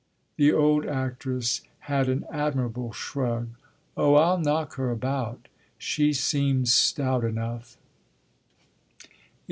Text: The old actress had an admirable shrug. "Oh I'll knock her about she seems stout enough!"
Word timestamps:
The 0.37 0.51
old 0.51 0.87
actress 0.87 1.61
had 1.81 2.09
an 2.09 2.25
admirable 2.33 2.91
shrug. 2.91 3.49
"Oh 3.95 4.15
I'll 4.15 4.39
knock 4.39 4.73
her 4.73 4.89
about 4.89 5.47
she 5.77 6.11
seems 6.11 6.73
stout 6.73 7.23
enough!" 7.23 7.77